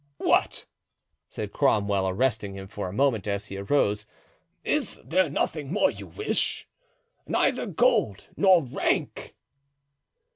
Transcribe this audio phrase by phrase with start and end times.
[0.17, 0.65] "What!"
[1.29, 4.07] said Cromwell, arresting him for a moment as he arose;
[4.63, 6.67] "is there nothing more you wish?
[7.27, 9.35] neither gold nor rank?"